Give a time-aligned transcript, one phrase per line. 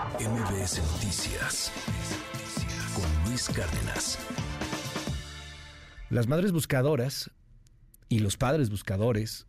[0.00, 1.70] MBS Noticias
[2.94, 4.18] con Luis Cárdenas.
[6.08, 7.30] Las madres buscadoras
[8.08, 9.46] y los padres buscadores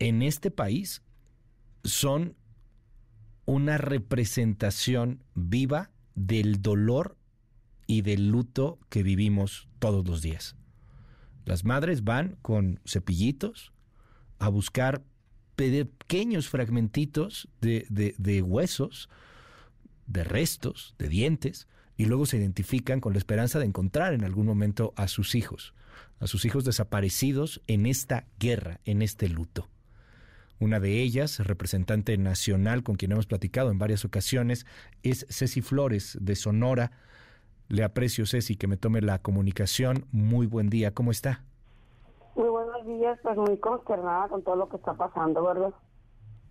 [0.00, 1.02] en este país
[1.84, 2.36] son
[3.44, 7.16] una representación viva del dolor
[7.86, 10.56] y del luto que vivimos todos los días.
[11.44, 13.72] Las madres van con cepillitos
[14.40, 15.04] a buscar
[15.54, 19.08] pequeños fragmentitos de, huesos,
[20.06, 24.46] de restos, de dientes, y luego se identifican con la esperanza de encontrar en algún
[24.46, 25.74] momento a sus hijos,
[26.20, 29.68] a sus hijos desaparecidos en esta guerra, en este luto.
[30.60, 34.66] Una de ellas, representante nacional con quien hemos platicado en varias ocasiones,
[35.02, 36.92] es Ceci Flores de Sonora.
[37.68, 40.06] Le aprecio, Ceci, que me tome la comunicación.
[40.12, 41.42] Muy buen día, ¿cómo está?
[42.36, 45.74] Muy buenos días, pues muy consternada con todo lo que está pasando, ¿verdad?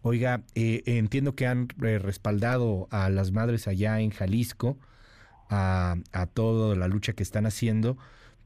[0.06, 4.78] Oiga, eh, entiendo que han eh, respaldado a las madres allá en Jalisco,
[5.50, 5.96] a,
[6.34, 7.98] toda la lucha que están haciendo,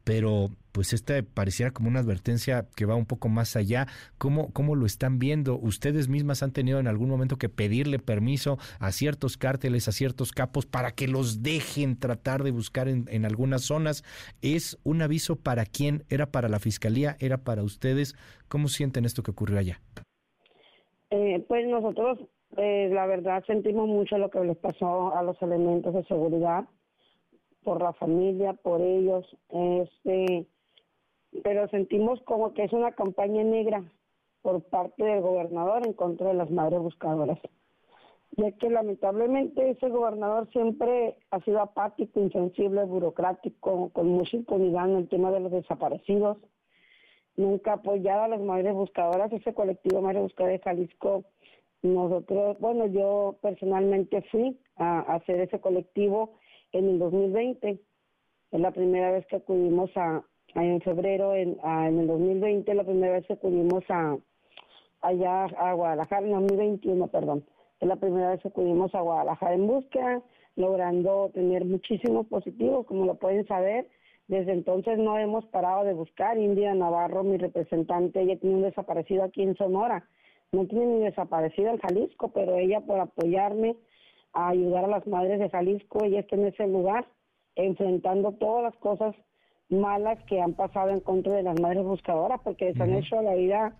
[0.04, 3.88] pero pues esta pareciera como una advertencia que va un poco más allá.
[4.20, 5.58] ¿Cómo, ¿Cómo lo están viendo?
[5.58, 10.34] ¿Ustedes mismas han tenido en algún momento que pedirle permiso a ciertos cárteles, a ciertos
[10.34, 14.04] capos, para que los dejen tratar de buscar en algunas zonas?
[14.44, 16.06] ¿Es un aviso para quién?
[16.10, 17.18] ¿Era para la Fiscalía?
[17.20, 18.14] ¿Era para ustedes?
[18.48, 19.82] ¿Cómo sienten esto que ocurrió allá?
[21.10, 22.20] Eh, pues nosotros,
[22.58, 26.66] eh, la verdad, sentimos mucho lo que les pasó a los elementos de seguridad,
[27.64, 29.26] por la familia, por ellos.
[29.50, 30.48] Este,
[31.44, 33.84] pero sentimos como que es una campaña negra
[34.42, 37.40] por parte del gobernador en contra de las madres buscadoras,
[38.38, 44.96] ya que lamentablemente ese gobernador siempre ha sido apático, insensible, burocrático, con mucha impunidad en
[44.98, 46.38] el tema de los desaparecidos,
[47.38, 51.24] nunca apoyado a las madres buscadoras, ese colectivo Madres Buscadoras de Jalisco,
[51.84, 56.40] nosotros, bueno, yo personalmente fui a, hacer ese colectivo
[56.74, 57.80] en el 2020,
[58.52, 60.24] es la primera vez que acudimos a,
[60.56, 64.18] en febrero, en, en el 2020, la primera vez que acudimos a
[65.02, 67.46] allá a Guadalajara, en 2021, perdón.
[67.80, 70.22] Es la primera vez que acudimos a Guadalajara en búsqueda,
[70.56, 73.88] logrando tener muchísimos positivos, como lo pueden saber.
[74.28, 76.38] Desde entonces no hemos parado de buscar.
[76.38, 80.08] India Navarro, mi representante, ella tiene un desaparecido aquí en Sonora.
[80.52, 83.76] No tiene ni desaparecido en Jalisco, pero ella por apoyarme
[84.34, 87.08] a ayudar a las madres de Jalisco, ella está en ese lugar,
[87.56, 89.16] enfrentando todas las cosas
[89.70, 93.36] malas que han pasado en contra de las madres buscadoras porque se han hecho la
[93.36, 93.76] vida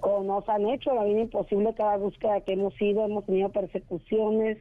[0.00, 4.58] o nos han hecho la vida imposible cada búsqueda que hemos ido, hemos tenido persecuciones,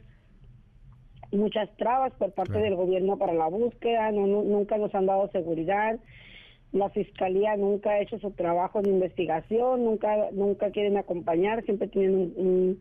[1.37, 5.99] muchas trabas por parte del gobierno para la búsqueda, no, nunca nos han dado seguridad,
[6.71, 12.33] la fiscalía nunca ha hecho su trabajo de investigación, nunca nunca quieren acompañar, siempre tienen
[12.35, 12.79] un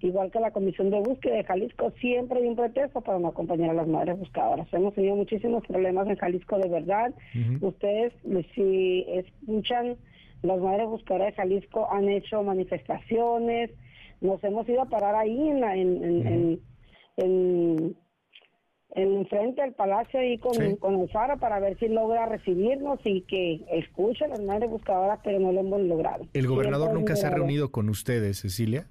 [0.00, 3.70] igual que la Comisión de Búsqueda de Jalisco, siempre hay un pretexto para no acompañar
[3.70, 4.68] a las madres buscadoras.
[4.72, 7.14] Hemos tenido muchísimos problemas en Jalisco de verdad.
[7.60, 8.12] Ustedes,
[8.54, 9.96] si escuchan,
[10.42, 13.70] las madres buscadoras de Jalisco han hecho manifestaciones,
[14.20, 16.60] nos hemos ido a parar ahí en, en, en, en,
[19.28, 23.64] frente al palacio ahí con, con el faro para ver si logra recibirnos y que
[23.72, 26.26] escuchen las madres buscadoras, pero no lo hemos logrado.
[26.32, 28.88] ¿El gobernador nunca se ha reunido con ustedes, Cecilia?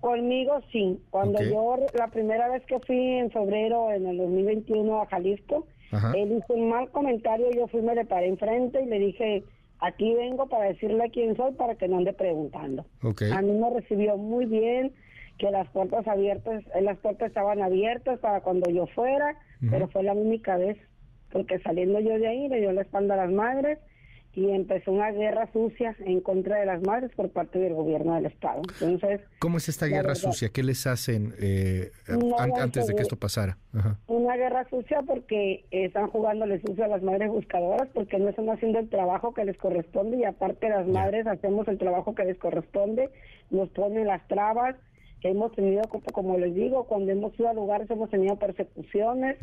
[0.00, 0.98] Conmigo sí.
[1.10, 5.66] Cuando yo, la primera vez que fui en febrero en el 2021 a Jalisco,
[6.14, 9.44] él hizo un mal comentario, yo fui, me le paré enfrente y le dije,
[9.80, 12.86] aquí vengo para decirle quién soy para que no ande preguntando.
[13.02, 14.92] A mí me recibió muy bien,
[15.40, 19.36] que las puertas abiertas, eh, las puertas estaban abiertas para cuando yo fuera,
[19.70, 20.76] pero fue la única vez,
[21.32, 23.78] porque saliendo yo de ahí le dio la espalda a las madres
[24.32, 28.26] y empezó una guerra sucia en contra de las madres por parte del gobierno del
[28.26, 28.62] estado.
[28.80, 30.50] Entonces, ¿cómo es esta guerra sucia?
[30.50, 31.90] ¿Qué les hacen eh,
[32.38, 33.56] antes de que esto pasara?
[34.06, 38.78] Una guerra sucia porque están jugándole sucio a las madres buscadoras porque no están haciendo
[38.78, 43.08] el trabajo que les corresponde y aparte las madres hacemos el trabajo que les corresponde,
[43.50, 44.76] nos ponen las trabas,
[45.22, 45.82] hemos tenido,
[46.12, 49.36] como les digo, cuando hemos ido a lugares hemos tenido persecuciones,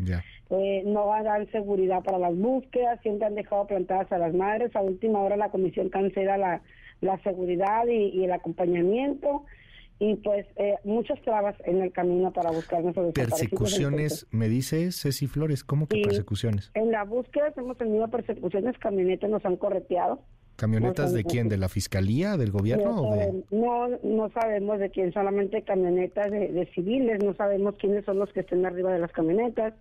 [0.50, 4.82] eh, no dar seguridad para las búsquedas, siempre han dejado plantadas a las madres, a
[4.82, 6.62] última hora la comisión cancela la,
[7.02, 9.44] la seguridad y, el acompañamiento.
[10.00, 15.26] Y pues eh, muchas trabas en el camino para buscar nuestros Persecuciones, me dice Ceci
[15.26, 16.70] Flores, ¿cómo que persecuciones?
[16.76, 20.22] En la búsqueda hemos tenido persecuciones, camionetas nos han correteado.
[20.58, 21.50] ¿Camionetas de quién?
[21.50, 22.36] ¿De la fiscalía?
[22.36, 22.92] ¿Del gobierno?
[22.92, 23.44] No, o de...
[23.52, 28.40] no, no sabemos de quién, solamente camionetas de, civiles, no sabemos quiénes son los que
[28.40, 29.76] estén arriba de las camionetas.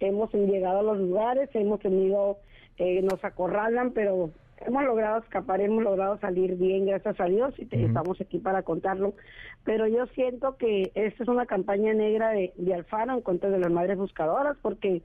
[0.00, 2.38] Hemos llegado a los lugares, hemos tenido,
[2.76, 4.32] eh, nos acorralan, pero
[4.66, 9.14] hemos logrado escapar, hemos logrado salir bien, gracias a Dios, y estamos aquí para contarlo.
[9.62, 13.60] Pero yo siento que esta es una campaña negra de, de Alfaro en contra de
[13.60, 15.02] las madres buscadoras, porque,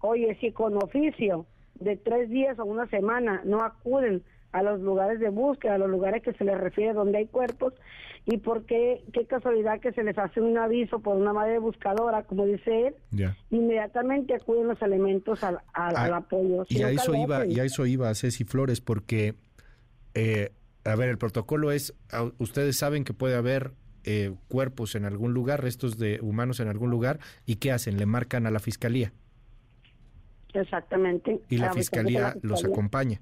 [0.00, 1.44] oye, si con oficio
[1.80, 4.22] de tres días o una semana no acuden
[4.54, 7.74] a los lugares de búsqueda, a los lugares que se les refiere donde hay cuerpos,
[8.24, 12.22] y por qué, qué casualidad que se les hace un aviso por una madre buscadora,
[12.22, 16.64] como dice él, inmediatamente acuden los elementos al, al, ah, apoyo.
[16.68, 19.34] Y a, eso iba, y a eso iba Ceci Flores, porque,
[20.14, 20.52] eh,
[20.84, 21.92] a ver, el protocolo es,
[22.38, 23.72] ustedes saben que puede haber
[24.04, 27.98] eh, cuerpos en algún lugar, restos de humanos en algún lugar, ¿y qué hacen?
[27.98, 29.12] Le marcan a la fiscalía.
[30.52, 31.40] Exactamente.
[31.48, 33.20] Y la, fiscalía los acompaña.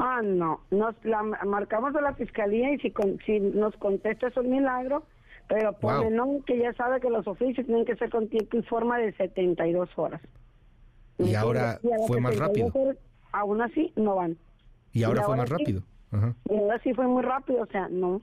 [0.00, 2.94] Ah, no, nos la marcamos a la fiscalía y si,
[3.26, 5.02] si nos contesta es un milagro,
[5.48, 8.62] pero pone no que ya sabe que los oficios tienen que ser con tiempo y
[8.62, 10.22] forma de 72 horas.
[11.18, 12.72] Y, ahora fue más rápido.
[13.32, 14.38] aún así no van.
[14.92, 15.82] Y ahora fue más rápido.
[16.48, 18.22] Y ahora sí fue muy rápido, o sea, no.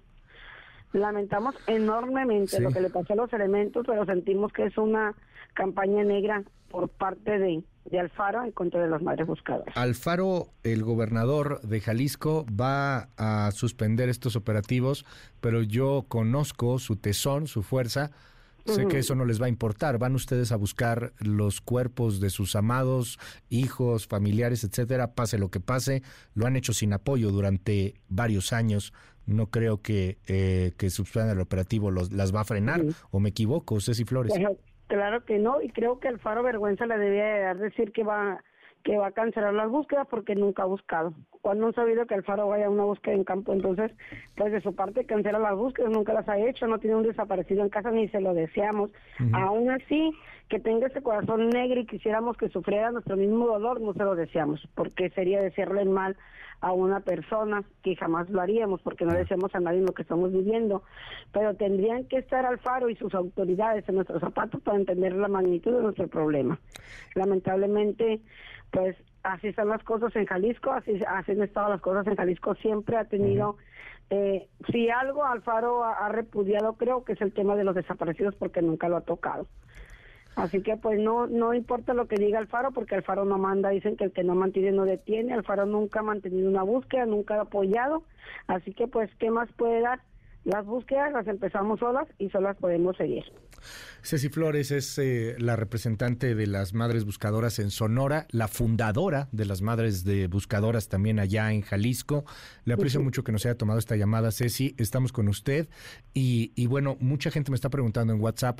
[0.93, 5.13] Lamentamos enormemente lo que le pasó a los elementos, pero sentimos que es una
[5.53, 9.75] campaña negra por parte de, de Alfaro en contra de las madres buscadoras.
[9.77, 15.05] Alfaro, el gobernador de Jalisco, va a suspender estos operativos,
[15.41, 18.11] pero yo conozco su tesón, su fuerza.
[18.65, 19.99] Sé que eso no les va a importar.
[19.99, 25.59] Van ustedes a buscar los cuerpos de sus amados, hijos, familiares, etcétera, pase lo que
[25.59, 26.01] pase.
[26.33, 28.91] Lo han hecho sin apoyo durante varios años.
[29.27, 32.83] No creo que, eh, que suspendan el operativo los, las va a frenar.
[33.11, 34.33] ¿O me equivoco, Ceci Flores?
[34.87, 38.41] Claro que no, y creo que Alfaro vergüenza le debía dar decir que va
[38.83, 41.11] que va a cancelar las búsquedas porque nunca ha buscado.
[41.45, 43.91] Cuando han sabido que Alfaro vaya a una búsqueda en campo, entonces,
[44.35, 47.61] pues de su parte cancela las búsquedas, nunca las ha hecho, no tiene un desaparecido
[47.61, 48.89] en casa ni se lo deseamos.
[49.31, 50.11] Aún así,
[50.49, 54.15] que tenga ese corazón negro y quisiéramos que sufriera nuestro mismo dolor, no se lo
[54.15, 56.17] deseamos, porque sería decirle mal
[56.61, 60.31] a una persona que jamás lo haríamos porque no deseamos a nadie lo que estamos
[60.31, 60.81] viviendo,
[61.31, 65.75] pero tendrían que estar Alfaro y sus autoridades en nuestros zapatos para entender la magnitud
[65.75, 66.57] de nuestro problema.
[67.13, 68.19] Lamentablemente,
[68.71, 68.95] pues
[69.25, 72.97] así están las cosas en Jalisco, así, así han estado las cosas en Jalisco, siempre
[72.97, 73.57] ha tenido...
[74.11, 78.61] Eh, si algo Alfaro ha repudiado, creo que es el tema de los desaparecidos porque
[78.61, 79.47] nunca lo ha tocado.
[80.35, 83.95] Así que pues no no importa lo que diga Alfaro porque Alfaro no manda, dicen
[83.95, 87.41] que el que no mantiene no detiene, Alfaro nunca ha mantenido una búsqueda, nunca ha
[87.41, 88.03] apoyado,
[88.47, 90.01] así que pues ¿qué más puede dar?
[90.43, 93.23] Las búsquedas las empezamos solas y solas podemos seguir.
[94.03, 99.45] Ceci Flores es eh, la representante de las Madres Buscadoras en Sonora, la fundadora de
[99.45, 102.25] las Madres de Buscadoras también allá en Jalisco.
[102.65, 104.75] Le aprecio mucho que nos haya tomado esta llamada, Ceci.
[104.77, 105.67] Estamos con usted
[106.13, 108.59] y, y bueno, mucha gente me está preguntando en WhatsApp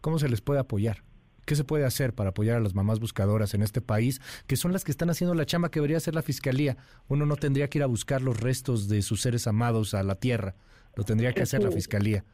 [0.00, 1.02] cómo se les puede apoyar.
[1.44, 4.72] ¿Qué se puede hacer para apoyar a las mamás buscadoras en este país, que son
[4.72, 6.76] las que están haciendo la chamba que debería hacer la fiscalía?
[7.08, 10.14] Uno no tendría que ir a buscar los restos de sus seres amados a la
[10.14, 10.54] tierra,
[10.96, 12.24] lo tendría que hacer la fiscalía.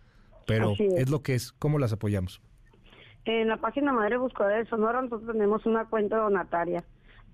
[0.46, 1.10] Pero es.
[1.10, 1.52] lo que es.
[1.52, 2.40] ¿Cómo las apoyamos?
[3.24, 6.84] En la página Madre Buscadora de Sonora nosotros tenemos una cuenta donataria.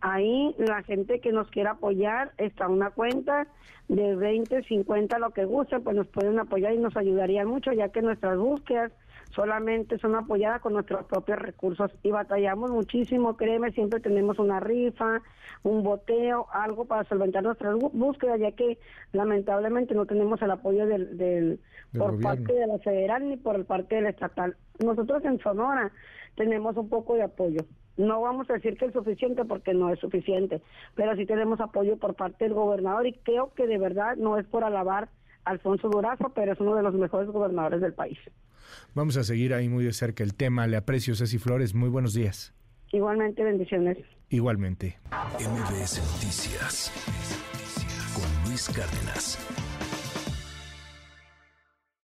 [0.00, 3.47] Ahí la gente que nos quiera apoyar está una cuenta
[3.88, 7.88] de 20, 50, lo que guste, pues nos pueden apoyar y nos ayudaría mucho, ya
[7.88, 8.93] que nuestras búsquedas
[9.31, 15.23] solamente son apoyadas con nuestros propios recursos y batallamos muchísimo, créeme, siempre tenemos una rifa,
[15.62, 18.78] un boteo, algo para solventar nuestras búsquedas, ya que
[19.12, 21.61] lamentablemente no tenemos el apoyo del, del,
[21.96, 24.56] por parte de la federal ni por parte del estatal.
[24.84, 25.93] Nosotros en Sonora
[26.34, 27.61] tenemos un poco de apoyo.
[27.97, 30.61] No vamos a decir que es suficiente porque no es suficiente,
[30.95, 34.47] pero sí tenemos apoyo por parte del gobernador y creo que de verdad no es
[34.47, 35.09] por alabar
[35.47, 38.19] Alfonso Durazo, pero es uno de los mejores gobernadores del país.
[38.95, 40.67] Vamos a seguir ahí muy de cerca el tema.
[40.67, 41.75] Le aprecio, Ceci Flores.
[41.75, 42.53] Muy buenos días.
[42.93, 43.99] Igualmente, bendiciones.
[44.29, 44.99] Igualmente.
[45.38, 46.93] MBS Noticias
[48.15, 49.38] con Luis Cárdenas.